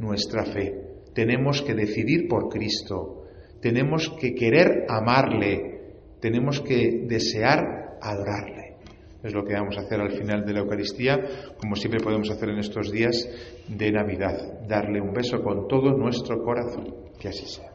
nuestra 0.00 0.44
fe. 0.44 0.74
Tenemos 1.14 1.62
que 1.62 1.74
decidir 1.74 2.26
por 2.28 2.48
Cristo, 2.48 3.24
tenemos 3.60 4.10
que 4.20 4.34
querer 4.34 4.86
amarle, 4.88 5.94
tenemos 6.20 6.60
que 6.60 7.04
desear 7.06 7.98
adorarle. 8.00 8.76
Es 9.22 9.34
lo 9.34 9.44
que 9.44 9.52
vamos 9.52 9.76
a 9.76 9.82
hacer 9.82 10.00
al 10.00 10.12
final 10.12 10.46
de 10.46 10.54
la 10.54 10.60
Eucaristía, 10.60 11.20
como 11.58 11.76
siempre 11.76 12.00
podemos 12.00 12.30
hacer 12.30 12.48
en 12.48 12.58
estos 12.58 12.90
días 12.90 13.28
de 13.68 13.92
Navidad, 13.92 14.66
darle 14.66 15.00
un 15.00 15.12
beso 15.12 15.42
con 15.42 15.68
todo 15.68 15.96
nuestro 15.96 16.42
corazón. 16.42 16.94
Que 17.20 17.28
así 17.28 17.46
sea. 17.46 17.69